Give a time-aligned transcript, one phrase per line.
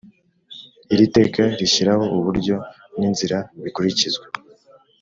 [0.93, 2.55] Iri teka rishyiraho uburyo
[2.99, 4.25] n inzira bikurikizwa